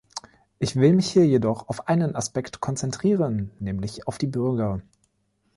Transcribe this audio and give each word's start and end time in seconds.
Ich 0.57 0.75
will 0.77 0.93
mich 0.95 1.11
hier 1.11 1.27
jedoch 1.27 1.69
auf 1.69 1.87
einen 1.87 2.15
Aspekt 2.15 2.59
konzentrieren, 2.59 3.51
nämlich 3.59 4.07
auf 4.07 4.17
die 4.17 4.25
Bürger. 4.25 4.81